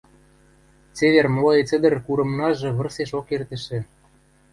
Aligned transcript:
–Цевер 0.95 1.25
млоец-ӹдӹр 1.35 1.93
курымнажы 2.05 2.69
вырсешок 2.77 3.27
эртӹшӹ. 3.35 3.79